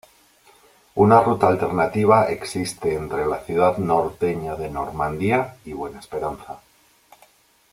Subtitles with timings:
[1.03, 6.57] Una ruta alternativa existe entre la ciudad norteña de Normandia y Buena Esperanza.